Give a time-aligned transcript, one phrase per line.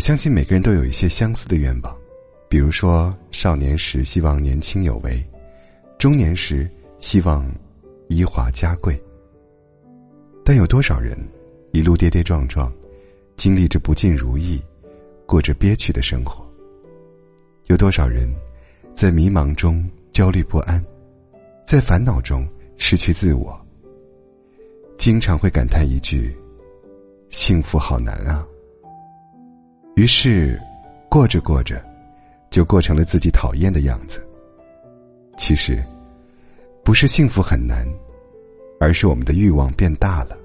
[0.00, 1.96] 相信每个人都有一些相似的愿望，
[2.48, 5.22] 比如说少年时希望年轻有为，
[5.98, 6.68] 中年时
[6.98, 7.48] 希望
[8.08, 9.00] 衣华家贵。
[10.44, 11.16] 但有多少人
[11.72, 12.72] 一路跌跌撞撞，
[13.36, 14.60] 经历着不尽如意，
[15.26, 16.44] 过着憋屈的生活？
[17.66, 18.28] 有多少人
[18.94, 20.84] 在迷茫中焦虑不安，
[21.66, 22.48] 在烦恼中
[22.78, 23.58] 失去自我？
[24.96, 26.34] 经常会感叹一句
[27.30, 28.46] ：“幸福好难啊。”
[30.00, 30.58] 于是，
[31.10, 31.78] 过着过着，
[32.48, 34.26] 就过成了自己讨厌的样子。
[35.36, 35.84] 其实，
[36.82, 37.86] 不是幸福很难，
[38.80, 40.38] 而是我们的欲望变大了，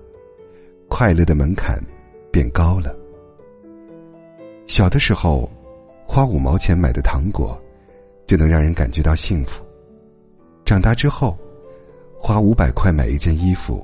[0.89, 1.81] 快乐的门槛
[2.33, 2.93] 变高了。
[4.67, 5.49] 小的时候。
[6.07, 7.59] 花五毛钱买的糖果，
[8.27, 9.65] 就能让人感觉到幸福。
[10.63, 11.35] 长大之后，
[12.19, 13.83] 花五百块买一件衣服，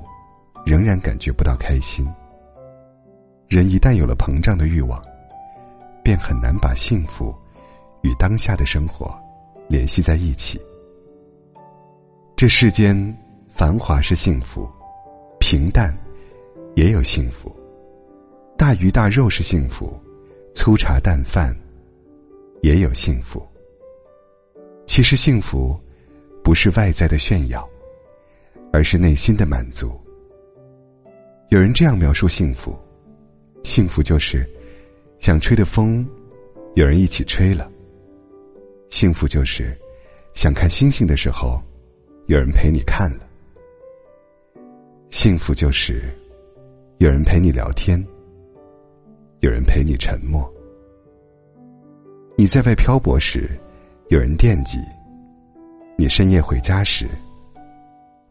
[0.64, 2.06] 仍然感觉不到开心。
[3.48, 5.02] 人一旦有了膨胀的欲望，
[6.12, 7.34] 便很难把幸福
[8.02, 9.18] 与当下的生活
[9.66, 10.60] 联系在一起。
[12.36, 12.94] 这世间，
[13.48, 14.68] 繁华是幸福，
[15.40, 15.90] 平淡
[16.76, 17.48] 也有幸福；
[18.58, 19.98] 大鱼大肉是幸福，
[20.52, 21.56] 粗茶淡饭。
[22.60, 23.42] 也有幸福。
[24.84, 25.74] 其实幸福，
[26.44, 27.66] 不是外在的炫耀，
[28.70, 29.98] 而是内心的满足。
[31.48, 32.78] 有人这样描述幸福：
[33.64, 34.46] 幸福就是
[35.22, 36.04] 想吹的风，
[36.74, 37.70] 有人一起吹了；
[38.90, 39.72] 幸福就是
[40.34, 41.62] 想看星星的时候，
[42.26, 43.20] 有人陪你看了；
[45.10, 46.12] 幸福就是
[46.98, 48.04] 有人陪你聊天，
[49.42, 50.52] 有人陪你沉默。
[52.36, 53.48] 你在外漂泊时，
[54.08, 54.80] 有人惦记；
[55.96, 57.06] 你深夜回家时，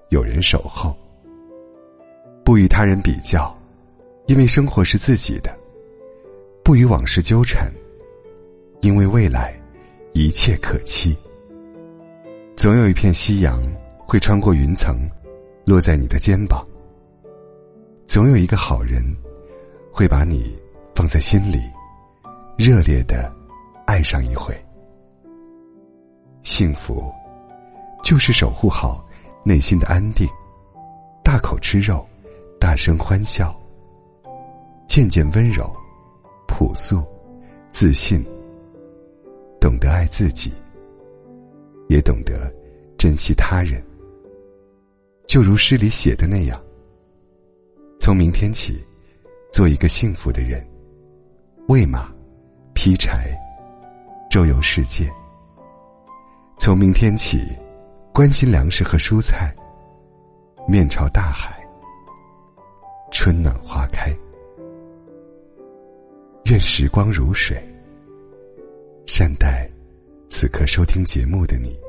[0.09, 0.93] 有人守候。
[2.43, 3.57] 不与他人比较，
[4.27, 5.51] 因为生活是自己的；
[6.63, 7.71] 不与往事纠缠，
[8.81, 9.59] 因为未来
[10.13, 11.17] 一切可期。
[12.55, 13.61] 总有一片夕阳
[13.97, 15.09] 会穿过云层，
[15.65, 16.65] 落在你的肩膀；
[18.05, 19.03] 总有一个好人
[19.91, 20.57] 会把你
[20.93, 21.59] 放在心里，
[22.57, 23.31] 热烈的。
[23.87, 24.55] 爱上一回，
[26.43, 27.11] 幸福
[28.01, 29.05] 就是守护好
[29.43, 30.25] 内心的安定，
[31.21, 32.07] 大口吃肉，
[32.57, 33.53] 大声欢笑，
[34.87, 35.69] 渐渐温柔、
[36.51, 37.01] 朴素、
[37.71, 38.21] 自信，
[39.57, 40.51] 懂得爱自己，
[41.87, 42.53] 也懂得
[42.97, 43.81] 珍惜他人。
[45.27, 46.61] 就如诗里写的那样，
[48.01, 48.85] 从明天起，
[49.49, 50.61] 做一个幸福的人，
[51.69, 52.11] 喂马，
[52.73, 53.31] 劈柴。
[54.29, 55.09] 周游世界。
[56.57, 57.47] 从明天起，
[58.13, 59.55] 关心粮食和蔬菜。
[60.67, 61.61] 面朝大海，
[63.11, 63.60] 春暖。
[66.51, 67.57] 愿时光如水，
[69.05, 69.71] 善待
[70.29, 71.79] 此刻收听节目的你。